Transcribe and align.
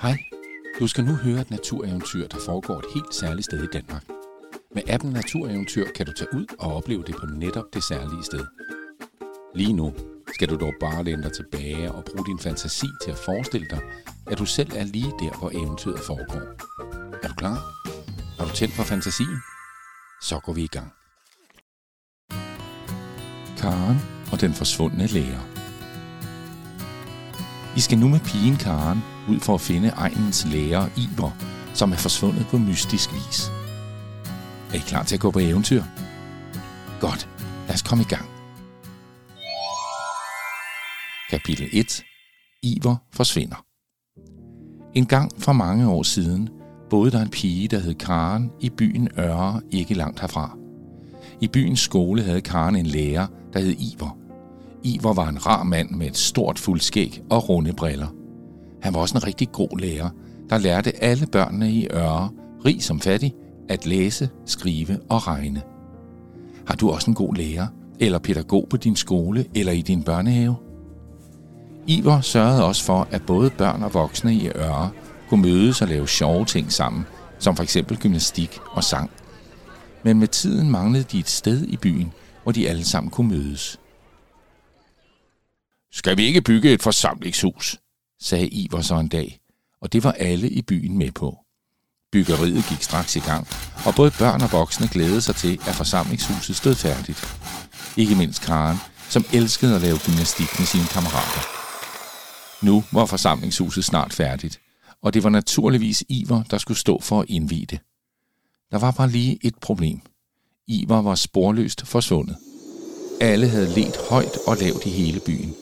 Hej, 0.00 0.18
du 0.80 0.86
skal 0.86 1.04
nu 1.04 1.14
høre 1.14 1.40
et 1.40 1.50
natureventyr, 1.50 2.26
der 2.26 2.38
foregår 2.46 2.78
et 2.78 2.84
helt 2.94 3.14
særligt 3.14 3.44
sted 3.44 3.62
i 3.62 3.66
Danmark. 3.66 4.04
Med 4.74 4.82
appen 4.88 5.10
Natureventyr 5.12 5.84
kan 5.96 6.06
du 6.06 6.12
tage 6.12 6.34
ud 6.34 6.46
og 6.58 6.76
opleve 6.76 7.02
det 7.06 7.16
på 7.16 7.26
netop 7.26 7.64
det 7.74 7.84
særlige 7.84 8.24
sted. 8.24 8.46
Lige 9.54 9.72
nu 9.72 9.94
skal 10.34 10.48
du 10.48 10.56
dog 10.56 10.72
bare 10.80 11.04
læne 11.04 11.22
dig 11.22 11.32
tilbage 11.32 11.92
og 11.92 12.04
bruge 12.04 12.26
din 12.26 12.38
fantasi 12.38 12.86
til 13.04 13.10
at 13.10 13.16
forestille 13.16 13.66
dig, 13.70 13.80
at 14.26 14.38
du 14.38 14.44
selv 14.44 14.70
er 14.76 14.84
lige 14.84 15.12
der, 15.20 15.38
hvor 15.38 15.50
eventyret 15.50 16.00
foregår. 16.00 16.44
Er 17.22 17.28
du 17.28 17.34
klar? 17.34 17.58
Er 18.38 18.44
du 18.44 18.50
tændt 18.50 18.74
for 18.74 18.82
fantasien? 18.82 19.38
Så 20.22 20.40
går 20.44 20.52
vi 20.52 20.62
i 20.62 20.74
gang. 20.76 20.92
Karen 23.58 23.98
og 24.32 24.40
den 24.40 24.54
forsvundne 24.54 25.06
lærer. 25.06 25.42
I 27.76 27.80
skal 27.80 27.98
nu 27.98 28.08
med 28.08 28.20
pigen 28.20 28.56
Karen 28.56 29.17
ud 29.28 29.40
for 29.40 29.54
at 29.54 29.60
finde 29.60 29.88
egnens 29.88 30.46
lærer 30.52 30.88
Iver, 30.96 31.30
som 31.74 31.92
er 31.92 31.96
forsvundet 31.96 32.46
på 32.46 32.58
mystisk 32.58 33.14
vis. 33.14 33.50
Er 34.72 34.74
I 34.74 34.78
klar 34.78 35.02
til 35.02 35.14
at 35.14 35.20
gå 35.20 35.30
på 35.30 35.38
eventyr? 35.38 35.82
Godt, 37.00 37.28
lad 37.66 37.74
os 37.74 37.82
komme 37.82 38.02
i 38.02 38.06
gang. 38.06 38.26
Kapitel 41.30 41.68
1. 41.72 42.02
Iver 42.62 42.96
forsvinder. 43.12 43.64
En 44.94 45.06
gang 45.06 45.30
for 45.38 45.52
mange 45.52 45.88
år 45.88 46.02
siden 46.02 46.48
boede 46.90 47.10
der 47.10 47.22
en 47.22 47.28
pige, 47.28 47.68
der 47.68 47.78
hed 47.78 47.94
Karen, 47.94 48.50
i 48.60 48.70
byen 48.70 49.08
Øre, 49.18 49.60
ikke 49.70 49.94
langt 49.94 50.20
herfra. 50.20 50.56
I 51.40 51.48
byens 51.48 51.80
skole 51.80 52.22
havde 52.22 52.40
Karen 52.40 52.76
en 52.76 52.86
lærer, 52.86 53.26
der 53.52 53.60
hed 53.60 53.74
Iver. 53.78 54.18
Iver 54.82 55.12
var 55.12 55.28
en 55.28 55.46
rar 55.46 55.62
mand 55.62 55.90
med 55.90 56.06
et 56.06 56.16
stort 56.16 56.58
fuldskæg 56.58 57.22
og 57.30 57.48
runde 57.48 57.72
briller. 57.72 58.17
Han 58.82 58.94
var 58.94 59.00
også 59.00 59.18
en 59.18 59.26
rigtig 59.26 59.52
god 59.52 59.78
lærer, 59.78 60.10
der 60.50 60.58
lærte 60.58 61.02
alle 61.02 61.26
børnene 61.26 61.72
i 61.72 61.86
Øre, 61.90 62.30
rig 62.64 62.82
som 62.82 63.00
fattig, 63.00 63.34
at 63.68 63.86
læse, 63.86 64.30
skrive 64.46 64.98
og 65.08 65.26
regne. 65.26 65.62
Har 66.66 66.74
du 66.74 66.90
også 66.90 67.10
en 67.10 67.14
god 67.14 67.34
lærer, 67.34 67.66
eller 68.00 68.18
pædagog 68.18 68.66
på 68.70 68.76
din 68.76 68.96
skole 68.96 69.44
eller 69.54 69.72
i 69.72 69.82
din 69.82 70.02
børnehave? 70.02 70.56
Iver 71.86 72.20
sørgede 72.20 72.64
også 72.64 72.84
for, 72.84 73.08
at 73.10 73.26
både 73.26 73.50
børn 73.50 73.82
og 73.82 73.94
voksne 73.94 74.34
i 74.34 74.48
Øre 74.48 74.90
kunne 75.28 75.42
mødes 75.42 75.82
og 75.82 75.88
lave 75.88 76.08
sjove 76.08 76.44
ting 76.44 76.72
sammen, 76.72 77.06
som 77.38 77.56
for 77.56 77.62
eksempel 77.62 77.98
gymnastik 77.98 78.58
og 78.70 78.84
sang. 78.84 79.10
Men 80.02 80.18
med 80.18 80.28
tiden 80.28 80.70
manglede 80.70 81.04
de 81.04 81.18
et 81.18 81.28
sted 81.28 81.62
i 81.62 81.76
byen, 81.76 82.12
hvor 82.42 82.52
de 82.52 82.68
alle 82.68 82.84
sammen 82.84 83.10
kunne 83.10 83.28
mødes. 83.28 83.80
Skal 85.92 86.16
vi 86.16 86.22
ikke 86.22 86.42
bygge 86.42 86.72
et 86.72 86.82
forsamlingshus? 86.82 87.78
Sagde 88.20 88.48
Iver 88.48 88.80
så 88.80 88.94
en 88.94 89.08
dag, 89.08 89.40
og 89.80 89.92
det 89.92 90.04
var 90.04 90.12
alle 90.12 90.50
i 90.50 90.62
byen 90.62 90.98
med 90.98 91.12
på. 91.12 91.38
Byggeriet 92.12 92.64
gik 92.68 92.82
straks 92.82 93.16
i 93.16 93.20
gang, 93.20 93.46
og 93.86 93.94
både 93.94 94.10
børn 94.18 94.42
og 94.42 94.52
voksne 94.52 94.88
glædede 94.88 95.20
sig 95.20 95.34
til, 95.34 95.60
at 95.68 95.74
forsamlingshuset 95.74 96.56
stod 96.56 96.74
færdigt. 96.74 97.38
Ikke 97.96 98.14
mindst 98.14 98.42
Karen, 98.42 98.76
som 99.10 99.24
elskede 99.32 99.74
at 99.74 99.82
lave 99.82 99.98
gymnastik 100.06 100.58
med 100.58 100.66
sine 100.66 100.86
kammerater. 100.86 101.42
Nu 102.66 102.84
var 102.92 103.06
forsamlingshuset 103.06 103.84
snart 103.84 104.12
færdigt, 104.12 104.60
og 105.02 105.14
det 105.14 105.24
var 105.24 105.30
naturligvis 105.30 106.04
Iver, 106.08 106.42
der 106.42 106.58
skulle 106.58 106.78
stå 106.78 107.00
for 107.00 107.20
at 107.20 107.26
indvide 107.28 107.66
det. 107.66 107.80
Der 108.70 108.78
var 108.78 108.90
bare 108.90 109.10
lige 109.10 109.38
et 109.42 109.54
problem. 109.60 110.00
Iver 110.66 111.02
var 111.02 111.14
sporløst 111.14 111.86
forsvundet. 111.86 112.36
Alle 113.20 113.48
havde 113.48 113.74
let 113.74 113.96
højt 114.10 114.38
og 114.46 114.56
lavt 114.56 114.86
i 114.86 114.90
hele 114.90 115.20
byen, 115.26 115.54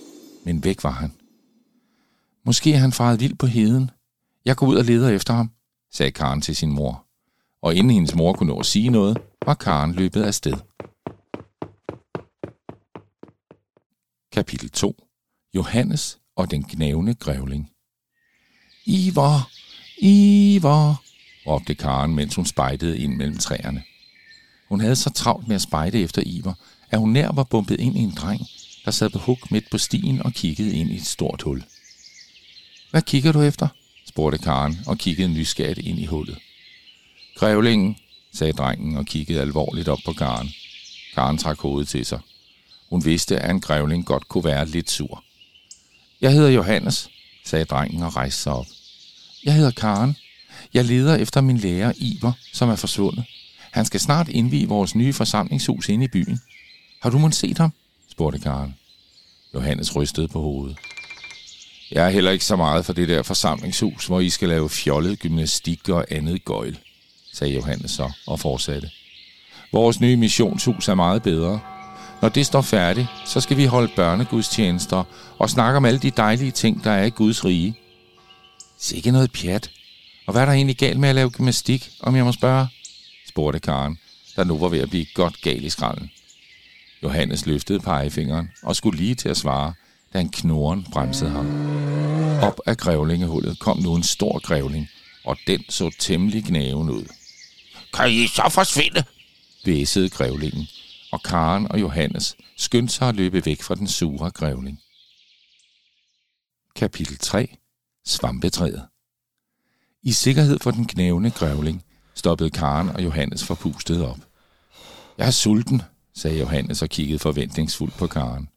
men 0.45 0.65
væk 0.65 0.84
var 0.84 0.91
han. 0.91 1.12
Måske 2.47 2.73
er 2.73 2.79
han 2.79 2.93
faret 2.93 3.21
vild 3.21 3.35
på 3.35 3.47
heden. 3.47 3.91
Jeg 4.45 4.57
går 4.57 4.67
ud 4.67 4.77
og 4.77 4.85
leder 4.85 5.09
efter 5.09 5.35
ham, 5.35 5.51
sagde 5.93 6.13
Karen 6.13 6.41
til 6.41 6.57
sin 6.57 6.73
mor. 6.73 7.07
Og 7.63 7.75
inden 7.75 7.91
hendes 7.91 8.15
mor 8.15 8.33
kunne 8.33 8.53
nå 8.53 8.59
at 8.59 8.67
sige 8.67 8.91
noget, 8.91 9.19
var 9.47 9.55
Karen 9.55 9.93
løbet 9.93 10.23
af 10.23 10.35
sted. 10.35 10.53
Kapitel 14.33 14.71
2. 14.71 15.05
Johannes 15.55 16.19
og 16.37 16.51
den 16.51 16.62
gnævne 16.62 17.15
grævling. 17.15 17.71
Ivar! 18.87 19.51
Ivar! 19.99 21.03
råbte 21.47 21.75
Karen, 21.75 22.15
mens 22.15 22.35
hun 22.35 22.47
spejdede 22.47 22.99
ind 22.99 23.17
mellem 23.17 23.39
træerne. 23.39 23.83
Hun 24.69 24.81
havde 24.81 24.97
så 24.97 25.11
travlt 25.11 25.49
med 25.49 25.56
at 25.56 25.62
spejde 25.62 26.01
efter 26.01 26.23
Ivar, 26.27 26.59
at 26.91 26.99
hun 26.99 27.12
nær 27.12 27.33
var 27.33 27.45
bumpet 27.45 27.81
ind 27.81 27.97
i 27.97 28.01
en 28.01 28.15
dreng, 28.17 28.41
der 28.85 28.91
sad 28.91 29.11
på 29.11 29.19
huk 29.19 29.51
midt 29.51 29.71
på 29.71 29.79
stien 29.79 30.23
og 30.23 30.33
kiggede 30.33 30.77
ind 30.77 30.91
i 30.91 30.97
et 30.97 31.06
stort 31.06 31.43
hul. 31.43 31.65
Hvad 32.97 33.03
kigger 33.03 33.33
du 33.33 33.43
efter? 33.43 33.69
spurgte 34.09 34.39
Karen 34.39 34.81
og 34.87 34.99
kiggede 34.99 35.29
nysgerrigt 35.29 35.79
ind 35.79 35.99
i 35.99 36.07
hullet. 36.07 36.39
Grævlingen, 37.34 37.97
sagde 38.33 38.53
drengen 38.53 38.97
og 38.97 39.07
kiggede 39.07 39.41
alvorligt 39.41 39.89
op 39.89 39.99
på 40.05 40.12
Karen. 40.12 40.51
Karen 41.15 41.39
trak 41.39 41.59
hovedet 41.59 41.89
til 41.89 42.06
sig. 42.06 42.21
Hun 42.91 43.05
vidste, 43.05 43.39
at 43.39 43.51
en 43.51 43.61
grævling 43.61 44.06
godt 44.06 44.29
kunne 44.29 44.45
være 44.45 44.67
lidt 44.67 44.91
sur. 44.91 45.25
Jeg 46.21 46.33
hedder 46.33 46.49
Johannes, 46.49 47.09
sagde 47.45 47.65
drengen 47.65 48.03
og 48.03 48.17
rejste 48.17 48.43
sig 48.43 48.53
op. 48.53 48.67
Jeg 49.45 49.55
hedder 49.55 49.71
Karen. 49.71 50.17
Jeg 50.75 50.85
leder 50.85 51.17
efter 51.17 51.41
min 51.41 51.56
lærer 51.56 51.93
Iver, 51.97 52.33
som 52.53 52.69
er 52.69 52.77
forsvundet. 52.77 53.25
Han 53.71 53.85
skal 53.85 54.01
snart 54.01 54.29
indvige 54.29 54.69
vores 54.69 54.95
nye 54.95 55.12
forsamlingshus 55.12 55.89
inde 55.89 56.05
i 56.05 56.09
byen. 56.09 56.41
Har 57.03 57.11
du 57.11 57.19
måske 57.19 57.41
set 57.41 57.59
ham? 57.59 57.73
spurgte 58.11 58.39
Karen. 58.39 58.75
Johannes 59.55 59.97
rystede 59.97 60.29
på 60.29 60.41
hovedet. 60.41 60.77
Jeg 61.91 62.07
er 62.07 62.11
heller 62.11 62.31
ikke 62.31 62.45
så 62.45 62.57
meget 62.57 62.87
for 62.87 62.93
det 62.93 63.09
der 63.09 63.23
forsamlingshus, 63.23 64.07
hvor 64.07 64.21
I 64.21 64.31
skal 64.31 64.49
lave 64.49 64.69
fjollet 64.69 65.19
gymnastik 65.19 65.89
og 65.89 66.05
andet 66.11 66.45
gøjl, 66.45 66.79
sagde 67.33 67.55
Johannes 67.55 67.91
så 67.91 68.13
og 68.27 68.41
fortsatte. 68.41 68.91
Vores 69.73 70.01
nye 70.01 70.17
missionshus 70.17 70.89
er 70.89 70.95
meget 70.95 71.23
bedre. 71.23 71.61
Når 72.23 72.29
det 72.29 72.47
står 72.47 72.61
færdigt, 72.61 73.07
så 73.25 73.41
skal 73.41 73.57
vi 73.57 73.65
holde 73.65 73.93
børnegudstjenester 73.97 75.05
og 75.39 75.51
snakke 75.51 75.77
om 75.77 75.85
alle 75.85 75.99
de 75.99 76.11
dejlige 76.11 76.51
ting, 76.51 76.85
der 76.85 76.91
er 76.91 77.05
i 77.05 77.11
Guds 77.11 77.45
rige. 77.45 77.79
Sikke 78.79 79.11
noget 79.11 79.33
pjat. 79.33 79.71
Og 80.27 80.33
hvad 80.33 80.43
er 80.43 80.47
der 80.47 80.53
egentlig 80.53 80.77
galt 80.77 81.01
med 81.01 81.09
at 81.09 81.15
lave 81.15 81.31
gymnastik, 81.31 81.91
om 82.01 82.17
jeg 82.17 82.25
må 82.25 82.33
spørge? 82.33 82.69
spurgte 83.29 83.61
Karen, 83.61 83.99
der 84.37 84.45
nu 84.45 84.59
var 84.59 84.69
ved 84.69 84.81
at 84.81 84.91
blive 84.91 85.07
godt 85.15 85.43
gal 85.43 85.65
i 85.65 85.71
skralden. 85.71 86.11
Johannes 87.03 87.47
løftede 87.47 87.81
pegefingeren 87.81 88.51
og 88.63 88.77
skulle 88.77 88.99
lige 88.99 89.15
til 89.15 89.29
at 89.29 89.37
svare, 89.37 89.73
da 90.16 90.21
en 90.21 90.28
knoren 90.28 90.87
bremsede 90.93 91.31
ham. 91.31 91.47
Op 92.43 92.60
af 92.66 92.77
grævlingehullet 92.77 93.59
kom 93.59 93.78
nu 93.78 93.94
en 93.94 94.03
stor 94.03 94.38
grævling, 94.38 94.88
og 95.25 95.37
den 95.47 95.65
så 95.69 95.91
temmelig 95.99 96.44
gnaven 96.44 96.91
ud. 96.91 97.04
Kan 97.94 98.10
I 98.10 98.26
så 98.26 98.49
forsvinde? 98.50 99.05
væsede 99.65 100.09
grævlingen, 100.09 100.69
og 101.12 101.22
Karen 101.22 101.72
og 101.72 101.81
Johannes 101.81 102.37
skyndte 102.56 102.94
sig 102.94 103.09
at 103.09 103.15
løbe 103.15 103.47
væk 103.47 103.62
fra 103.62 103.75
den 103.75 103.88
sure 103.88 104.31
grævling. 104.31 104.81
Kapitel 106.76 107.19
3. 107.19 107.56
Svampetræet 108.06 108.82
I 110.03 110.12
sikkerhed 110.12 110.59
for 110.59 110.71
den 110.71 110.87
knævende 110.87 111.31
grævling 111.31 111.84
stoppede 112.15 112.50
Karen 112.50 112.88
og 112.88 113.05
Johannes 113.05 113.44
forpustet 113.44 114.05
op. 114.05 114.19
Jeg 115.19 115.26
er 115.26 115.31
sulten, 115.31 115.82
sagde 116.15 116.38
Johannes 116.38 116.82
og 116.82 116.88
kiggede 116.88 117.19
forventningsfuldt 117.19 117.94
på 117.94 118.06
Karen. 118.06 118.49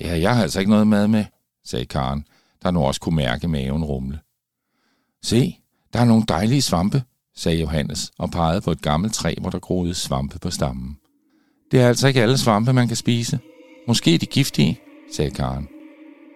Ja, 0.00 0.18
jeg 0.18 0.34
har 0.34 0.42
altså 0.42 0.58
ikke 0.58 0.70
noget 0.70 0.86
mad 0.86 1.08
med, 1.08 1.24
sagde 1.64 1.86
Karen, 1.86 2.26
der 2.62 2.70
nu 2.70 2.80
også 2.80 3.00
kunne 3.00 3.16
mærke 3.16 3.48
maven 3.48 3.84
rumle. 3.84 4.20
Se, 5.22 5.58
der 5.92 6.00
er 6.00 6.04
nogle 6.04 6.24
dejlige 6.28 6.62
svampe, 6.62 7.02
sagde 7.36 7.60
Johannes 7.60 8.12
og 8.18 8.30
pegede 8.30 8.60
på 8.60 8.70
et 8.70 8.82
gammelt 8.82 9.14
træ, 9.14 9.34
hvor 9.40 9.50
der 9.50 9.58
groede 9.58 9.94
svampe 9.94 10.38
på 10.38 10.50
stammen. 10.50 10.98
Det 11.70 11.80
er 11.80 11.88
altså 11.88 12.08
ikke 12.08 12.22
alle 12.22 12.38
svampe, 12.38 12.72
man 12.72 12.88
kan 12.88 12.96
spise. 12.96 13.38
Måske 13.88 14.14
er 14.14 14.18
de 14.18 14.26
giftige, 14.26 14.80
sagde 15.12 15.30
Karen. 15.30 15.68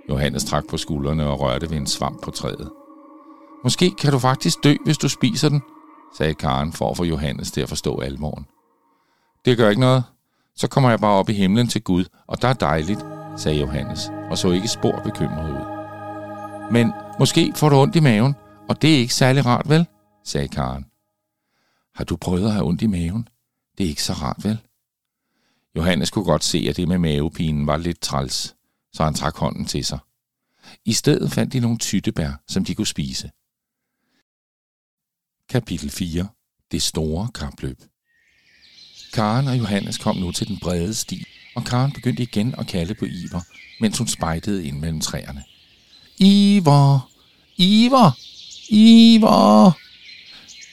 Johannes 0.09 0.44
trak 0.44 0.65
på 0.71 0.77
skuldrene 0.77 1.27
og 1.27 1.41
rørte 1.41 1.71
ved 1.71 1.77
en 1.77 1.87
svamp 1.87 2.22
på 2.22 2.31
træet. 2.31 2.71
Måske 3.65 3.91
kan 3.91 4.12
du 4.12 4.19
faktisk 4.19 4.65
dø, 4.65 4.74
hvis 4.84 4.98
du 4.98 5.09
spiser 5.09 5.48
den, 5.48 5.63
sagde 6.16 6.34
Karen 6.34 6.72
for 6.72 6.91
at 6.91 6.97
få 6.97 7.04
Johannes 7.04 7.51
til 7.51 7.60
at 7.60 7.68
forstå 7.68 8.01
alvoren. 8.01 8.47
Det 9.45 9.56
gør 9.56 9.68
ikke 9.68 9.80
noget. 9.80 10.04
Så 10.56 10.68
kommer 10.68 10.91
jeg 10.91 11.01
bare 11.01 11.18
op 11.18 11.28
i 11.28 11.33
himlen 11.33 11.68
til 11.68 11.83
Gud, 11.83 12.04
og 12.27 12.42
der 12.42 12.48
er 12.48 12.53
dejligt, 12.53 13.01
sagde 13.41 13.60
Johannes, 13.60 14.10
og 14.31 14.39
så 14.39 14.51
ikke 14.51 14.69
spor 14.69 15.01
bekymret 15.04 15.51
ud. 15.51 15.66
Men 16.72 16.92
måske 17.19 17.53
får 17.57 17.69
du 17.69 17.77
ondt 17.77 17.97
i 17.97 18.01
maven, 18.01 18.34
og 18.69 18.83
det 18.83 18.95
er 18.95 18.98
ikke 18.98 19.15
særlig 19.15 19.47
rart, 19.47 19.69
vel? 19.69 19.87
sagde 20.25 20.48
Karen. 20.48 20.87
Har 21.95 22.04
du 22.04 22.16
prøvet 22.16 22.47
at 22.47 22.53
have 22.53 22.65
ondt 22.65 22.83
i 22.83 22.87
maven? 22.87 23.28
Det 23.78 23.84
er 23.84 23.89
ikke 23.89 24.03
så 24.03 24.13
rart, 24.13 24.45
vel? 24.45 24.59
Johannes 25.77 26.10
kunne 26.10 26.25
godt 26.25 26.45
se, 26.45 26.66
at 26.69 26.77
det 26.77 26.89
med 26.89 26.98
mavepinen 26.98 27.66
var 27.66 27.77
lidt 27.77 28.01
træls, 28.01 28.54
så 28.92 29.04
han 29.04 29.15
trak 29.15 29.37
hånden 29.37 29.65
til 29.65 29.84
sig. 29.84 29.98
I 30.84 30.92
stedet 30.92 31.33
fandt 31.33 31.53
de 31.53 31.60
nogle 31.60 31.78
tyttebær, 31.78 32.33
som 32.48 32.65
de 32.65 32.75
kunne 32.75 32.87
spise. 32.87 33.31
Kapitel 35.48 35.91
4. 35.91 36.28
Det 36.72 36.83
store 36.83 37.28
kapløb. 37.34 37.78
Karen 39.13 39.48
og 39.48 39.59
Johannes 39.59 39.98
kom 39.98 40.16
nu 40.16 40.33
til 40.33 40.48
den 40.48 40.59
brede 40.59 40.95
sti, 40.95 41.25
og 41.54 41.64
Karen 41.64 41.92
begyndte 41.92 42.22
igen 42.22 42.54
at 42.58 42.66
kalde 42.66 42.94
på 42.94 43.04
Iver, 43.04 43.41
mens 43.80 43.98
hun 43.98 44.08
spejtede 44.08 44.64
ind 44.64 44.78
mellem 44.78 45.00
træerne. 45.00 45.42
Iver! 46.18 47.10
Iver! 47.56 48.10
Iver! 48.68 49.72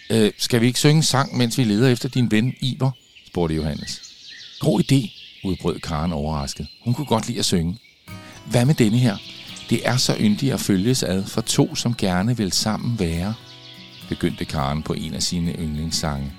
Øh, 0.10 0.32
skal 0.38 0.62
vi 0.62 0.68
ikke 0.68 0.80
synge 0.80 0.96
en 0.96 1.04
sang, 1.04 1.38
mens 1.38 1.58
vi 1.58 1.64
leder 1.64 1.90
efter 1.90 2.10
din 2.10 2.32
ven 2.32 2.54
Iver? 2.62 2.92
spurgte 3.28 3.56
Johannes. 3.56 4.02
God 4.60 4.82
idé, 4.82 5.12
udbrød 5.44 5.80
Karen 5.80 6.14
overrasket. 6.14 6.68
Hun 6.84 6.94
kunne 6.94 7.08
godt 7.08 7.28
lide 7.28 7.40
at 7.40 7.46
synge. 7.46 7.78
Hvad 8.46 8.66
med 8.66 8.76
denne 8.76 8.98
her? 8.98 9.18
Det 9.70 9.88
er 9.88 9.98
så 9.98 10.16
yndigt 10.20 10.54
at 10.54 10.60
følges 10.60 11.04
ad 11.04 11.26
for 11.26 11.42
to, 11.42 11.76
som 11.76 11.96
gerne 11.96 12.38
vil 12.38 12.52
sammen 12.52 13.00
være, 13.00 13.34
begyndte 14.10 14.46
Karen 14.46 14.84
på 14.84 14.94
en 14.94 15.14
af 15.14 15.24
sine 15.24 15.52
yndlingssange. 15.52 16.34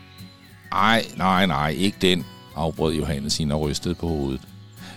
Ej, 0.72 1.04
nej, 1.16 1.46
nej, 1.46 1.70
ikke 1.70 1.98
den, 2.00 2.24
afbrød 2.58 2.94
Johannes 2.94 3.36
hende 3.38 3.54
og 3.54 3.60
rystede 3.60 3.94
på 3.94 4.08
hovedet. 4.08 4.40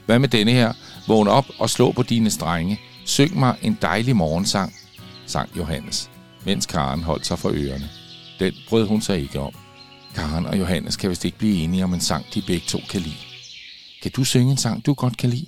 Hvad 0.05 0.19
med 0.19 0.29
denne 0.29 0.51
her? 0.51 0.73
Vågn 1.07 1.27
op 1.27 1.45
og 1.59 1.69
slå 1.69 1.91
på 1.91 2.03
dine 2.03 2.29
strenge. 2.31 2.79
Syng 3.05 3.39
mig 3.39 3.55
en 3.61 3.77
dejlig 3.81 4.15
morgensang, 4.15 4.73
sang 5.27 5.49
Johannes, 5.57 6.09
mens 6.45 6.65
Karen 6.65 7.03
holdt 7.03 7.25
sig 7.25 7.39
for 7.39 7.49
ørerne. 7.53 7.89
Den 8.39 8.53
brød 8.69 8.87
hun 8.87 9.01
sig 9.01 9.21
ikke 9.21 9.39
om. 9.39 9.53
Karen 10.15 10.45
og 10.45 10.59
Johannes 10.59 10.97
kan 10.97 11.09
vist 11.09 11.25
ikke 11.25 11.37
blive 11.37 11.63
enige 11.63 11.83
om 11.83 11.93
en 11.93 12.01
sang, 12.01 12.25
de 12.33 12.41
begge 12.47 12.65
to 12.67 12.79
kan 12.89 13.01
lide. 13.01 13.15
Kan 14.01 14.11
du 14.11 14.23
synge 14.23 14.51
en 14.51 14.57
sang, 14.57 14.85
du 14.85 14.93
godt 14.93 15.17
kan 15.17 15.29
lide? 15.29 15.45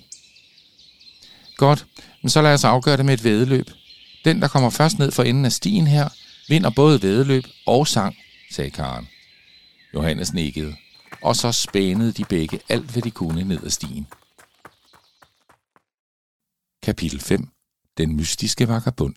Godt, 1.56 1.86
men 2.22 2.30
så 2.30 2.42
lad 2.42 2.54
os 2.54 2.64
afgøre 2.64 2.96
det 2.96 3.04
med 3.04 3.14
et 3.14 3.24
vedeløb. 3.24 3.70
Den, 4.24 4.42
der 4.42 4.48
kommer 4.48 4.70
først 4.70 4.98
ned 4.98 5.10
for 5.10 5.22
enden 5.22 5.44
af 5.44 5.52
stien 5.52 5.86
her, 5.86 6.08
vinder 6.48 6.70
både 6.70 7.02
vedeløb 7.02 7.44
og 7.66 7.86
sang, 7.86 8.16
sagde 8.50 8.70
Karen. 8.70 9.08
Johannes 9.94 10.32
nikkede, 10.32 10.74
og 11.22 11.36
så 11.36 11.52
spænede 11.52 12.12
de 12.12 12.24
begge 12.24 12.60
alt, 12.68 12.90
hvad 12.90 13.02
de 13.02 13.10
kunne 13.10 13.44
ned 13.44 13.64
ad 13.64 13.70
stien. 13.70 14.06
Kapitel 16.82 17.20
5. 17.20 17.48
Den 17.98 18.16
mystiske 18.16 18.68
vagabund. 18.68 19.14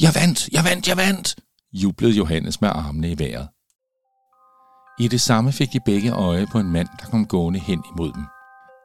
Jeg 0.00 0.12
vandt, 0.14 0.48
jeg 0.48 0.64
vandt, 0.64 0.88
jeg 0.88 0.96
vandt, 0.96 1.36
jublede 1.72 2.12
Johannes 2.12 2.60
med 2.60 2.68
armene 2.68 3.10
i 3.10 3.18
vejret. 3.18 3.48
I 4.98 5.08
det 5.08 5.20
samme 5.20 5.52
fik 5.52 5.72
de 5.72 5.80
begge 5.86 6.10
øje 6.10 6.46
på 6.46 6.58
en 6.58 6.72
mand, 6.72 6.88
der 7.00 7.06
kom 7.06 7.26
gående 7.26 7.58
hen 7.58 7.84
imod 7.94 8.12
dem. 8.12 8.24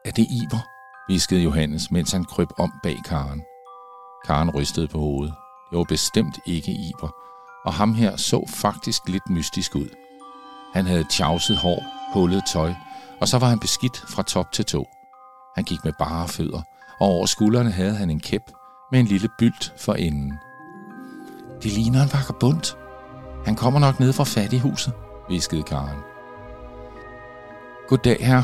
Er 0.04 0.10
det 0.10 0.26
Iver? 0.30 0.66
viskede 1.12 1.42
Johannes, 1.42 1.90
mens 1.90 2.12
han 2.12 2.24
krøb 2.24 2.48
om 2.58 2.72
bag 2.82 2.96
Karen. 3.04 3.42
Karen 4.26 4.50
rystede 4.50 4.88
på 4.88 4.98
hovedet. 4.98 5.34
Det 5.70 5.78
var 5.78 5.84
bestemt 5.84 6.38
ikke 6.46 6.72
Iver, 6.72 7.10
og 7.64 7.74
ham 7.74 7.94
her 7.94 8.16
så 8.16 8.46
faktisk 8.48 9.08
lidt 9.08 9.30
mystisk 9.30 9.74
ud. 9.74 9.88
Han 10.74 10.86
havde 10.86 11.04
tjavset 11.10 11.56
hår, 11.56 11.99
hullet 12.12 12.42
tøj, 12.52 12.74
og 13.20 13.28
så 13.28 13.38
var 13.38 13.48
han 13.48 13.58
beskidt 13.58 13.96
fra 13.96 14.22
top 14.22 14.52
til 14.52 14.64
tå. 14.64 14.88
Han 15.56 15.64
gik 15.64 15.84
med 15.84 15.92
bare 15.98 16.28
fødder, 16.28 16.62
og 17.00 17.06
over 17.06 17.26
skuldrene 17.26 17.70
havde 17.70 17.94
han 17.94 18.10
en 18.10 18.20
kæp 18.20 18.42
med 18.92 19.00
en 19.00 19.06
lille 19.06 19.28
bylt 19.38 19.72
for 19.78 19.94
enden. 19.94 20.32
Det 21.62 21.72
ligner 21.72 22.02
en 22.02 22.12
vagabund. 22.12 22.76
Han 23.44 23.56
kommer 23.56 23.80
nok 23.80 24.00
ned 24.00 24.12
fra 24.12 24.24
fattighuset, 24.24 24.92
viskede 25.28 25.62
Karen. 25.62 25.98
Goddag, 27.88 28.16
her. 28.20 28.42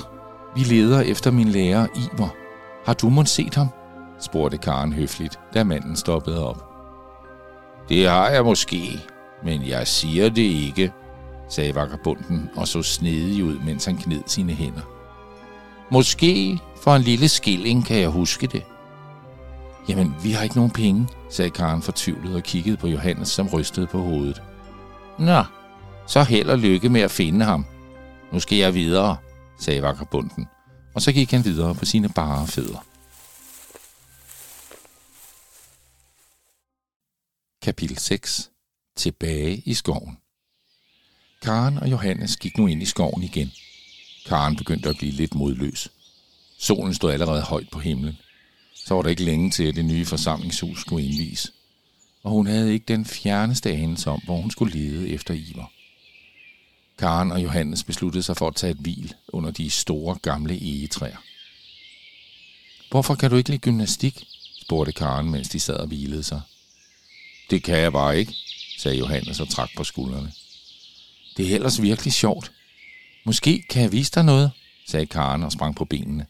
Vi 0.54 0.60
leder 0.60 1.00
efter 1.00 1.30
min 1.30 1.48
lærer 1.48 1.86
Iver. 1.94 2.28
Har 2.86 2.94
du 2.94 3.08
måske 3.08 3.34
set 3.34 3.54
ham? 3.54 3.68
spurgte 4.18 4.58
Karen 4.58 4.92
høfligt, 4.92 5.40
da 5.54 5.64
manden 5.64 5.96
stoppede 5.96 6.48
op. 6.48 6.64
Det 7.88 8.08
har 8.08 8.28
jeg 8.28 8.44
måske, 8.44 9.00
men 9.44 9.68
jeg 9.68 9.86
siger 9.86 10.28
det 10.28 10.42
ikke, 10.42 10.92
sagde 11.48 11.74
vagabunden 11.74 12.50
og 12.56 12.68
så 12.68 12.82
snedig 12.82 13.44
ud, 13.44 13.58
mens 13.58 13.84
han 13.84 13.96
kned 13.96 14.22
sine 14.26 14.52
hænder. 14.52 14.82
Måske 15.90 16.58
for 16.82 16.96
en 16.96 17.02
lille 17.02 17.28
skilling 17.28 17.84
kan 17.84 18.00
jeg 18.00 18.08
huske 18.08 18.46
det. 18.46 18.62
Jamen, 19.88 20.14
vi 20.22 20.32
har 20.32 20.42
ikke 20.42 20.56
nogen 20.56 20.70
penge, 20.70 21.08
sagde 21.30 21.50
Karen 21.50 21.82
fortvivlet 21.82 22.36
og 22.36 22.42
kiggede 22.42 22.76
på 22.76 22.88
Johannes, 22.88 23.28
som 23.28 23.48
rystede 23.48 23.86
på 23.86 23.98
hovedet. 23.98 24.42
Nå, 25.18 25.44
så 26.06 26.22
held 26.22 26.50
og 26.50 26.58
lykke 26.58 26.88
med 26.88 27.00
at 27.00 27.10
finde 27.10 27.44
ham. 27.44 27.66
Nu 28.32 28.40
skal 28.40 28.58
jeg 28.58 28.74
videre, 28.74 29.16
sagde 29.60 29.82
vagabunden, 29.82 30.46
og 30.94 31.02
så 31.02 31.12
gik 31.12 31.30
han 31.30 31.44
videre 31.44 31.74
på 31.74 31.84
sine 31.84 32.08
bare 32.08 32.46
fødder. 32.46 32.84
Kapitel 37.62 37.98
6. 37.98 38.50
Tilbage 38.96 39.56
i 39.56 39.74
skoven. 39.74 40.18
Karen 41.42 41.78
og 41.78 41.90
Johannes 41.90 42.36
gik 42.36 42.58
nu 42.58 42.66
ind 42.66 42.82
i 42.82 42.86
skoven 42.86 43.22
igen. 43.22 43.52
Karen 44.26 44.56
begyndte 44.56 44.88
at 44.88 44.96
blive 44.96 45.12
lidt 45.12 45.34
modløs. 45.34 45.88
Solen 46.58 46.94
stod 46.94 47.12
allerede 47.12 47.42
højt 47.42 47.68
på 47.70 47.78
himlen. 47.78 48.18
Så 48.74 48.94
var 48.94 49.02
der 49.02 49.10
ikke 49.10 49.24
længe 49.24 49.50
til, 49.50 49.64
at 49.64 49.76
det 49.76 49.84
nye 49.84 50.06
forsamlingshus 50.06 50.80
skulle 50.80 51.06
indvies. 51.06 51.52
Og 52.22 52.30
hun 52.30 52.46
havde 52.46 52.72
ikke 52.72 52.84
den 52.88 53.04
fjerneste 53.04 53.72
anelse 53.72 54.10
om, 54.10 54.20
hvor 54.24 54.36
hun 54.36 54.50
skulle 54.50 54.78
lede 54.78 55.08
efter 55.08 55.34
Iver. 55.34 55.72
Karen 56.98 57.32
og 57.32 57.42
Johannes 57.42 57.84
besluttede 57.84 58.22
sig 58.22 58.36
for 58.36 58.48
at 58.48 58.56
tage 58.56 58.70
et 58.70 58.76
hvil 58.76 59.14
under 59.28 59.50
de 59.50 59.70
store 59.70 60.18
gamle 60.22 60.54
egetræer. 60.54 61.16
Hvorfor 62.90 63.14
kan 63.14 63.30
du 63.30 63.36
ikke 63.36 63.50
lide 63.50 63.58
gymnastik? 63.58 64.24
spurgte 64.62 64.92
Karen, 64.92 65.30
mens 65.30 65.48
de 65.48 65.60
sad 65.60 65.74
og 65.74 65.86
hvilede 65.86 66.22
sig. 66.22 66.40
Det 67.50 67.62
kan 67.62 67.78
jeg 67.78 67.92
bare 67.92 68.18
ikke, 68.18 68.34
sagde 68.78 68.98
Johannes 68.98 69.40
og 69.40 69.48
trak 69.48 69.68
på 69.76 69.84
skuldrene. 69.84 70.32
Det 71.36 71.50
er 71.50 71.54
ellers 71.54 71.82
virkelig 71.82 72.12
sjovt. 72.12 72.52
Måske 73.24 73.64
kan 73.70 73.82
jeg 73.82 73.92
vise 73.92 74.12
dig 74.12 74.24
noget, 74.24 74.52
sagde 74.86 75.06
Karen 75.06 75.42
og 75.42 75.52
sprang 75.52 75.76
på 75.76 75.84
benene. 75.84 76.26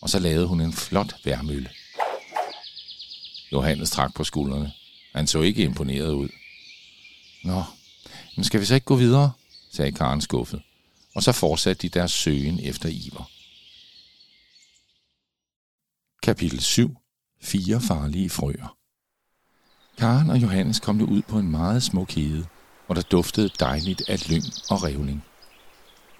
Og 0.00 0.10
så 0.10 0.18
lavede 0.18 0.46
hun 0.46 0.60
en 0.60 0.72
flot 0.72 1.14
værmølle. 1.24 1.70
Johannes 3.52 3.90
trak 3.90 4.14
på 4.14 4.24
skuldrene. 4.24 4.72
Han 5.14 5.26
så 5.26 5.40
ikke 5.40 5.62
imponeret 5.62 6.12
ud. 6.12 6.28
Nå, 7.44 7.64
men 8.36 8.44
skal 8.44 8.60
vi 8.60 8.64
så 8.64 8.74
ikke 8.74 8.84
gå 8.84 8.96
videre, 8.96 9.32
sagde 9.72 9.92
Karen 9.92 10.20
skuffet. 10.20 10.62
Og 11.14 11.22
så 11.22 11.32
fortsatte 11.32 11.82
de 11.82 11.88
deres 11.88 12.12
søgen 12.12 12.60
efter 12.60 12.88
Iver. 12.88 13.30
Kapitel 16.22 16.60
7. 16.60 16.96
Fire 17.42 17.80
farlige 17.80 18.30
frøer. 18.30 18.76
Karen 19.98 20.30
og 20.30 20.42
Johannes 20.42 20.80
kom 20.80 20.96
nu 20.96 21.04
ud 21.04 21.22
på 21.22 21.38
en 21.38 21.50
meget 21.50 21.82
smuk 21.82 22.10
hede, 22.10 22.46
hvor 22.86 22.94
der 22.94 23.02
duftede 23.02 23.50
dejligt 23.60 24.02
af 24.08 24.30
lyng 24.30 24.44
og 24.70 24.82
revling. 24.84 25.24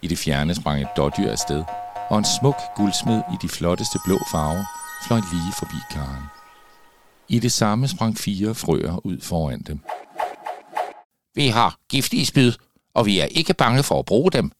I 0.01 0.07
det 0.07 0.17
fjerne 0.17 0.55
sprang 0.55 0.81
et 0.81 0.87
dårdyr 0.97 1.31
afsted, 1.31 1.63
og 2.09 2.17
en 2.17 2.25
smuk 2.39 2.57
guldsmed 2.75 3.21
i 3.33 3.35
de 3.41 3.49
flotteste 3.49 3.99
blå 4.05 4.19
farver 4.31 4.63
fløj 5.07 5.19
lige 5.31 5.53
forbi 5.59 5.79
Karen. 5.91 6.23
I 7.29 7.39
det 7.39 7.51
samme 7.51 7.87
sprang 7.87 8.17
fire 8.17 8.55
frøer 8.55 9.05
ud 9.05 9.21
foran 9.21 9.61
dem. 9.61 9.79
Vi 11.35 11.47
har 11.47 11.77
giftige 11.89 12.25
spyd, 12.25 12.51
og 12.95 13.05
vi 13.05 13.19
er 13.19 13.25
ikke 13.25 13.53
bange 13.53 13.83
for 13.83 13.99
at 13.99 14.05
bruge 14.05 14.31
dem, 14.31 14.51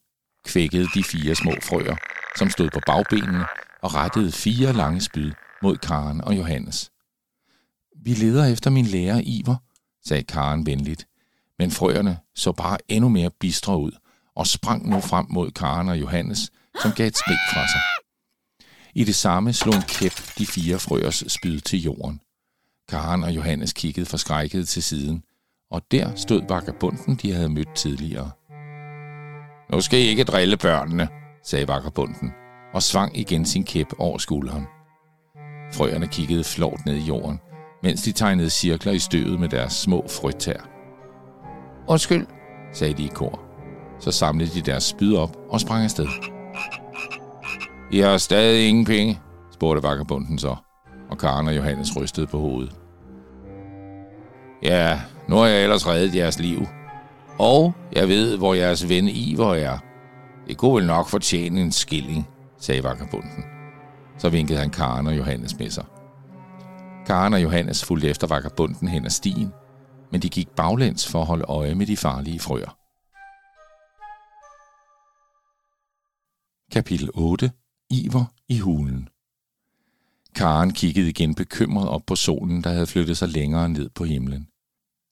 kvækkede 0.46 0.88
de 0.96 1.04
fire 1.04 1.36
små 1.36 1.52
frøer, 1.62 1.96
som 2.38 2.50
stod 2.50 2.70
på 2.70 2.80
bagbenene 2.86 3.46
og 3.82 3.94
rettede 3.96 4.32
fire 4.32 4.74
lange 4.74 5.02
spyd 5.02 5.32
mod 5.62 5.78
Karen 5.78 6.22
og 6.22 6.38
Johannes. 6.38 6.92
Vi 8.06 8.14
leder 8.14 8.46
efter 8.46 8.70
min 8.70 8.86
lærer 8.86 9.22
Iver, 9.24 9.56
sagde 10.06 10.24
Karen 10.24 10.66
venligt, 10.66 11.08
men 11.64 11.72
frøerne 11.72 12.18
så 12.36 12.52
bare 12.52 12.78
endnu 12.88 13.10
mere 13.10 13.30
bistre 13.40 13.78
ud 13.78 13.92
og 14.36 14.48
sprang 14.48 14.90
nu 14.90 15.00
frem 15.00 15.26
mod 15.30 15.52
Karen 15.52 15.90
og 15.90 16.00
Johannes, 16.00 16.52
som 16.82 16.92
gav 16.92 17.08
et 17.08 17.18
smæk 17.18 17.38
fra 17.54 17.68
sig. 17.68 17.82
I 18.96 19.04
det 19.04 19.16
samme 19.16 19.54
slog 19.54 19.76
en 19.76 19.82
kæp 19.82 20.14
de 20.38 20.46
fire 20.46 20.80
frøers 20.80 21.24
spyd 21.28 21.60
til 21.60 21.82
jorden. 21.82 22.20
Karen 22.90 23.24
og 23.24 23.36
Johannes 23.36 23.74
kiggede 23.74 24.06
forskrækket 24.06 24.68
til 24.68 24.84
siden, 24.84 25.24
og 25.72 25.82
der 25.92 26.16
stod 26.16 26.42
vagabunden, 26.50 27.16
de 27.16 27.34
havde 27.34 27.50
mødt 27.50 27.76
tidligere. 27.76 28.32
Nu 29.72 29.82
skal 29.82 30.00
I 30.00 30.04
ikke 30.04 30.24
drille 30.24 30.58
børnene, 30.58 31.08
sagde 31.44 31.68
vagabunden, 31.68 32.32
og 32.74 32.84
svang 32.84 33.18
igen 33.18 33.46
sin 33.46 33.64
kæp 33.64 33.88
over 33.98 34.18
skulderen. 34.18 34.64
Frøerne 35.74 36.08
kiggede 36.08 36.44
flot 36.44 36.86
ned 36.86 36.96
i 36.96 37.06
jorden, 37.06 37.40
mens 37.84 38.02
de 38.02 38.12
tegnede 38.12 38.50
cirkler 38.50 38.92
i 38.92 39.00
støvet 39.00 39.40
med 39.40 39.50
deres 39.50 39.74
små 39.74 40.08
frøtær. 40.08 40.73
Undskyld, 41.88 42.28
sagde 42.74 42.94
de 42.94 43.04
i 43.04 43.12
kor. 43.14 43.40
Så 44.00 44.12
samlede 44.12 44.52
de 44.54 44.62
deres 44.62 44.84
spyd 44.84 45.16
op 45.16 45.38
og 45.50 45.60
sprang 45.60 45.84
afsted. 45.84 46.08
I 47.92 48.00
har 48.00 48.18
stadig 48.18 48.68
ingen 48.68 48.86
penge, 48.86 49.20
spurgte 49.52 49.84
vagabunden 49.84 50.40
så, 50.40 50.56
og 51.10 51.18
Karen 51.18 51.48
og 51.48 51.56
Johannes 51.56 51.98
rystede 51.98 52.28
på 52.28 52.40
hovedet. 52.40 52.76
Ja, 54.64 55.00
nu 55.28 55.36
har 55.36 55.46
jeg 55.46 55.64
ellers 55.64 55.88
reddet 55.88 56.16
jeres 56.16 56.40
liv. 56.40 56.68
Og 57.40 57.74
jeg 57.92 58.08
ved, 58.08 58.38
hvor 58.38 58.54
jeres 58.54 58.90
ven 58.90 59.08
Iver 59.08 59.54
er. 59.54 59.78
Det 60.48 60.58
kunne 60.58 60.76
vel 60.76 60.86
nok 60.86 61.08
fortjene 61.08 61.62
en 61.62 61.72
skilling, 61.72 62.28
sagde 62.60 62.84
vagabunden. 62.84 63.44
Så 64.18 64.30
vinkede 64.30 64.60
han 64.60 64.70
Karen 64.70 65.08
og 65.08 65.18
Johannes 65.18 65.60
med 65.60 65.70
sig. 65.70 65.86
Karen 67.06 67.34
og 67.34 67.44
Johannes 67.44 67.86
fulgte 67.86 68.10
efter 68.10 68.28
vagabunden 68.28 68.88
hen 68.88 69.06
ad 69.06 69.10
stien, 69.10 69.54
men 70.14 70.22
de 70.22 70.30
gik 70.30 70.50
baglæns 70.50 71.08
for 71.08 71.22
at 71.22 71.28
holde 71.28 71.44
øje 71.44 71.76
med 71.76 71.88
de 71.88 71.98
farlige 71.98 72.40
frøer. 72.40 72.78
Kapitel 76.72 77.10
8. 77.14 77.52
Iver 77.90 78.26
i 78.48 78.60
hulen. 78.60 79.10
Karen 80.36 80.74
kiggede 80.74 81.10
igen 81.10 81.36
bekymret 81.36 81.90
op 81.90 82.06
på 82.06 82.16
solen, 82.16 82.64
der 82.64 82.70
havde 82.70 82.88
flyttet 82.88 83.18
sig 83.18 83.30
længere 83.30 83.70
ned 83.70 83.90
på 83.90 84.04
himlen. 84.04 84.48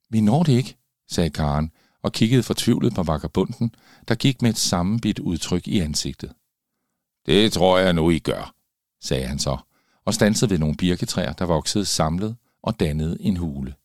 Vi 0.09 0.21
når 0.21 0.43
det 0.43 0.53
ikke, 0.53 0.77
sagde 1.09 1.29
Karen 1.29 1.71
og 2.03 2.11
kiggede 2.11 2.43
fortvivlet 2.43 2.93
på 2.93 3.03
vagabunden, 3.03 3.75
der 4.07 4.15
gik 4.15 4.41
med 4.41 4.49
et 4.49 4.57
sammenbidt 4.57 5.19
udtryk 5.19 5.67
i 5.67 5.79
ansigtet. 5.79 6.33
Det 7.25 7.53
tror 7.53 7.77
jeg 7.77 7.93
nu, 7.93 8.09
I 8.09 8.19
gør, 8.19 8.53
sagde 8.99 9.25
han 9.25 9.39
så, 9.39 9.57
og 10.05 10.13
stansede 10.13 10.51
ved 10.51 10.59
nogle 10.59 10.75
birketræer, 10.75 11.33
der 11.33 11.45
voksede 11.45 11.85
samlet 11.85 12.35
og 12.63 12.79
dannede 12.79 13.17
en 13.21 13.37
hule. 13.37 13.75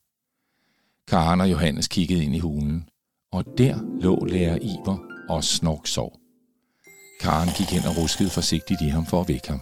Karen 1.07 1.41
og 1.41 1.51
Johannes 1.51 1.87
kiggede 1.87 2.23
ind 2.23 2.35
i 2.35 2.39
hulen, 2.39 2.89
og 3.31 3.45
der 3.57 3.79
lå 4.01 4.25
lærer 4.25 4.57
Iver 4.61 4.97
og 5.29 5.43
snork 5.43 5.87
sov. 5.87 6.13
Karen 7.21 7.49
gik 7.57 7.67
hen 7.67 7.85
og 7.85 7.97
ruskede 7.97 8.29
forsigtigt 8.29 8.81
i 8.81 8.87
ham 8.87 9.05
for 9.05 9.21
at 9.21 9.27
vække 9.27 9.47
ham. 9.47 9.61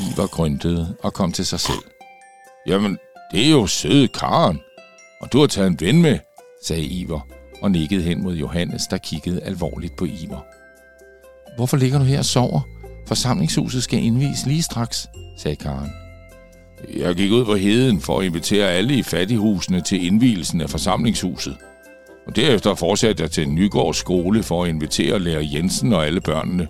Iver 0.00 0.26
grøntede 0.26 0.96
og 1.02 1.14
kom 1.14 1.32
til 1.32 1.46
sig 1.46 1.60
selv. 1.60 1.84
Jamen, 2.66 2.98
det 3.32 3.46
er 3.46 3.50
jo 3.50 3.66
søde 3.66 4.08
Karen, 4.08 4.60
og 5.20 5.32
du 5.32 5.40
har 5.40 5.46
taget 5.46 5.70
en 5.70 5.80
ven 5.80 6.02
med, 6.02 6.18
sagde 6.64 6.84
Iver 6.84 7.20
og 7.62 7.70
nikkede 7.70 8.02
hen 8.02 8.22
mod 8.22 8.34
Johannes, 8.34 8.86
der 8.86 8.98
kiggede 8.98 9.40
alvorligt 9.42 9.96
på 9.96 10.04
Iver. 10.04 10.40
Hvorfor 11.56 11.76
ligger 11.76 11.98
du 11.98 12.04
her 12.04 12.18
og 12.18 12.24
sover? 12.24 12.60
Forsamlingshuset 13.06 13.82
skal 13.82 14.02
indvies 14.02 14.46
lige 14.46 14.62
straks, 14.62 15.06
sagde 15.36 15.56
Karen. 15.56 16.07
Jeg 16.96 17.14
gik 17.14 17.32
ud 17.32 17.44
på 17.44 17.54
heden 17.54 18.00
for 18.00 18.18
at 18.18 18.26
invitere 18.26 18.70
alle 18.70 18.94
i 18.94 19.02
fattighusene 19.02 19.80
til 19.80 20.06
indvielsen 20.06 20.60
af 20.60 20.70
forsamlingshuset. 20.70 21.56
Og 22.26 22.36
derefter 22.36 22.74
fortsatte 22.74 23.22
jeg 23.22 23.30
til 23.30 23.48
Nygårds 23.48 23.96
skole 23.96 24.42
for 24.42 24.64
at 24.64 24.68
invitere 24.68 25.18
lærer 25.18 25.42
Jensen 25.54 25.92
og 25.92 26.06
alle 26.06 26.20
børnene. 26.20 26.68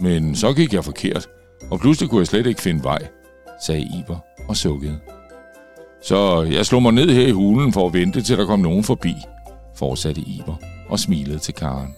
Men 0.00 0.36
så 0.36 0.52
gik 0.52 0.72
jeg 0.72 0.84
forkert, 0.84 1.28
og 1.70 1.80
pludselig 1.80 2.10
kunne 2.10 2.18
jeg 2.18 2.26
slet 2.26 2.46
ikke 2.46 2.62
finde 2.62 2.84
vej, 2.84 3.06
sagde 3.66 3.82
Iver 3.82 4.18
og 4.48 4.56
sukkede. 4.56 4.98
Så 6.02 6.42
jeg 6.42 6.66
slog 6.66 6.82
mig 6.82 6.92
ned 6.92 7.10
her 7.10 7.26
i 7.26 7.30
hulen 7.30 7.72
for 7.72 7.86
at 7.86 7.94
vente 7.94 8.22
til 8.22 8.38
der 8.38 8.46
kom 8.46 8.60
nogen 8.60 8.84
forbi, 8.84 9.14
fortsatte 9.76 10.20
Iver 10.20 10.56
og 10.88 10.98
smilede 10.98 11.38
til 11.38 11.54
Karen. 11.54 11.94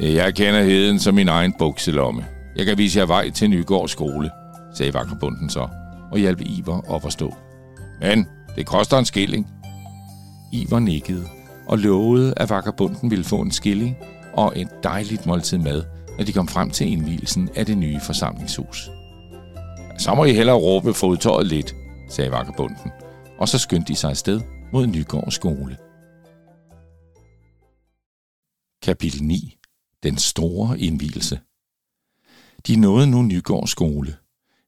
Jeg 0.00 0.34
kender 0.34 0.62
heden 0.62 0.98
som 0.98 1.14
min 1.14 1.28
egen 1.28 1.54
bukselomme. 1.58 2.26
Jeg 2.56 2.66
kan 2.66 2.78
vise 2.78 2.98
jer 2.98 3.06
vej 3.06 3.30
til 3.30 3.50
Nygårds 3.50 3.90
skole, 3.90 4.30
sagde 4.74 4.94
vagterbunden 4.94 5.50
så, 5.50 5.68
og 6.12 6.18
hjalp 6.18 6.40
Iver 6.40 6.90
op 6.90 7.06
at 7.06 7.12
stå. 7.12 7.34
Men 8.00 8.26
det 8.56 8.66
koster 8.66 8.98
en 8.98 9.04
skilling. 9.04 9.46
Iver 10.52 10.78
nikkede 10.78 11.26
og 11.66 11.78
lovede, 11.78 12.34
at 12.36 12.50
vagterbunden 12.50 13.10
ville 13.10 13.24
få 13.24 13.40
en 13.40 13.50
skilling 13.50 13.96
og 14.34 14.52
et 14.56 14.68
dejligt 14.82 15.26
måltid 15.26 15.58
mad, 15.58 15.84
når 16.18 16.24
de 16.24 16.32
kom 16.32 16.48
frem 16.48 16.70
til 16.70 16.92
indvielsen 16.92 17.48
af 17.54 17.66
det 17.66 17.78
nye 17.78 18.00
forsamlingshus. 18.00 18.90
Så 19.98 20.14
må 20.14 20.24
I 20.24 20.32
hellere 20.32 20.56
råbe 20.56 20.94
fodtøjet 20.94 21.46
lidt, 21.46 21.74
sagde 22.10 22.30
vagterbunden, 22.30 22.90
og 23.38 23.48
så 23.48 23.58
skyndte 23.58 23.92
de 23.92 23.96
sig 23.96 24.10
afsted 24.10 24.40
mod 24.72 24.86
Nygård 24.86 25.30
skole. 25.30 25.76
Kapitel 28.82 29.22
9. 29.22 29.58
Den 30.02 30.16
store 30.18 30.80
indvielse. 30.80 31.40
De 32.66 32.76
nåede 32.76 33.06
nu 33.06 33.22
Nygård 33.22 33.66
skole. 33.66 34.16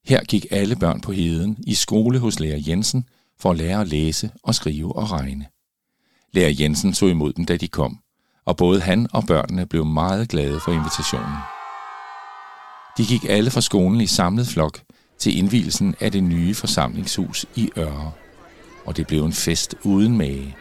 Her 0.07 0.25
gik 0.25 0.47
alle 0.51 0.77
børn 0.77 1.01
på 1.01 1.13
heden 1.13 1.57
i 1.67 1.75
skole 1.75 2.19
hos 2.19 2.41
lærer 2.41 2.63
Jensen 2.67 3.05
for 3.41 3.51
at 3.51 3.57
lære 3.57 3.81
at 3.81 3.89
læse 3.89 4.31
og 4.43 4.55
skrive 4.55 4.97
og 4.97 5.11
regne. 5.11 5.47
Lærer 6.33 6.55
Jensen 6.61 6.95
så 6.95 7.07
imod 7.07 7.33
dem, 7.33 7.45
da 7.45 7.57
de 7.57 7.69
kom, 7.69 7.99
og 8.45 8.57
både 8.57 8.81
han 8.81 9.07
og 9.13 9.25
børnene 9.27 9.67
blev 9.67 9.85
meget 9.85 10.29
glade 10.29 10.61
for 10.61 10.73
invitationen. 10.73 11.37
De 12.99 13.07
gik 13.07 13.25
alle 13.29 13.51
fra 13.51 13.61
skolen 13.61 14.01
i 14.01 14.07
samlet 14.07 14.47
flok 14.47 14.81
til 15.19 15.39
indvielsen 15.39 15.95
af 16.01 16.13
det 16.13 16.25
nye 16.25 16.55
forsamlingshus 16.55 17.47
i 17.55 17.71
Øre, 17.77 18.13
og 18.85 18.97
det 18.97 19.07
blev 19.07 19.25
en 19.25 19.33
fest 19.33 19.75
uden 19.85 20.19
mage. 20.19 20.57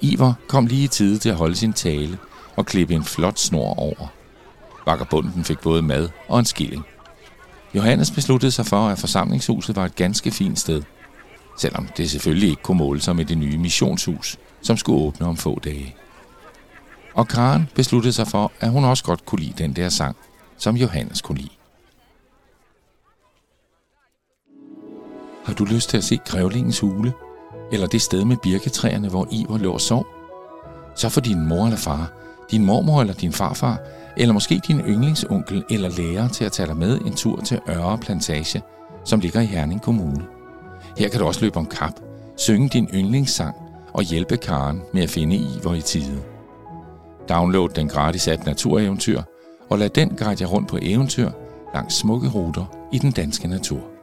Iver 0.00 0.34
kom 0.48 0.66
lige 0.66 0.84
i 0.84 0.88
tide 0.88 1.18
til 1.18 1.28
at 1.28 1.36
holde 1.36 1.56
sin 1.56 1.72
tale 1.72 2.18
og 2.56 2.66
klippe 2.66 2.94
en 2.94 3.04
flot 3.04 3.38
snor 3.38 3.74
over. 3.74 4.12
Vagabunden 4.86 5.44
fik 5.44 5.60
både 5.60 5.82
mad 5.82 6.08
og 6.28 6.38
en 6.38 6.44
skilling. 6.44 6.84
Johannes 7.74 8.10
besluttede 8.10 8.52
sig 8.52 8.66
for, 8.66 8.88
at 8.88 8.98
forsamlingshuset 8.98 9.76
var 9.76 9.84
et 9.84 9.94
ganske 9.94 10.30
fint 10.30 10.58
sted, 10.58 10.82
selvom 11.58 11.88
det 11.96 12.10
selvfølgelig 12.10 12.48
ikke 12.48 12.62
kunne 12.62 12.78
måle 12.78 13.00
sig 13.00 13.16
med 13.16 13.24
det 13.24 13.38
nye 13.38 13.58
missionshus, 13.58 14.38
som 14.62 14.76
skulle 14.76 14.98
åbne 14.98 15.26
om 15.26 15.36
få 15.36 15.58
dage. 15.58 15.96
Og 17.14 17.28
Karen 17.28 17.68
besluttede 17.74 18.12
sig 18.12 18.26
for, 18.26 18.52
at 18.60 18.70
hun 18.70 18.84
også 18.84 19.04
godt 19.04 19.26
kunne 19.26 19.40
lide 19.40 19.62
den 19.62 19.72
der 19.72 19.88
sang, 19.88 20.16
som 20.58 20.76
Johannes 20.76 21.20
kunne 21.20 21.38
lide. 21.38 21.50
Har 25.44 25.54
du 25.54 25.64
lyst 25.64 25.90
til 25.90 25.96
at 25.96 26.04
se 26.04 26.18
grævlingens 26.26 26.80
hule? 26.80 27.12
Eller 27.72 27.86
det 27.86 28.02
sted 28.02 28.24
med 28.24 28.36
birketræerne, 28.42 29.08
hvor 29.08 29.28
Iver 29.32 29.58
lå 29.58 29.72
og 29.72 29.80
sov? 29.80 30.06
Så 30.96 31.08
får 31.08 31.20
din 31.20 31.46
mor 31.48 31.64
eller 31.64 31.76
far, 31.76 32.12
din 32.50 32.64
mormor 32.64 33.00
eller 33.00 33.14
din 33.14 33.32
farfar, 33.32 33.78
eller 34.16 34.32
måske 34.32 34.60
din 34.66 34.80
yndlingsonkel 34.80 35.64
eller 35.70 35.88
lærer 35.88 36.28
til 36.28 36.44
at 36.44 36.52
tage 36.52 36.66
dig 36.66 36.76
med 36.76 36.98
en 36.98 37.14
tur 37.14 37.40
til 37.40 37.60
Øre 37.68 37.98
Plantage, 37.98 38.62
som 39.04 39.20
ligger 39.20 39.40
i 39.40 39.46
Herning 39.46 39.82
Kommune. 39.82 40.24
Her 40.98 41.08
kan 41.08 41.20
du 41.20 41.26
også 41.26 41.40
løbe 41.40 41.56
om 41.56 41.66
kap, 41.66 41.92
synge 42.36 42.68
din 42.68 42.88
yndlingssang 42.94 43.56
og 43.92 44.02
hjælpe 44.02 44.36
Karen 44.36 44.82
med 44.94 45.02
at 45.02 45.10
finde 45.10 45.36
Iver 45.36 45.74
i 45.74 45.80
tide. 45.80 46.22
Download 47.28 47.68
den 47.68 47.88
gratis 47.88 48.28
app 48.28 48.46
Natureventyr, 48.46 49.22
og 49.70 49.78
lad 49.78 49.88
den 49.88 50.08
guide 50.08 50.42
jer 50.42 50.46
rundt 50.46 50.68
på 50.68 50.78
eventyr 50.82 51.30
langs 51.74 51.94
smukke 51.94 52.28
ruter 52.28 52.88
i 52.92 52.98
den 52.98 53.10
danske 53.10 53.48
natur. 53.48 53.93